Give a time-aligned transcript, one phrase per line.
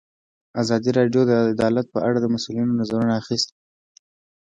[0.61, 3.55] ازادي راډیو د عدالت په اړه د مسؤلینو نظرونه اخیستي.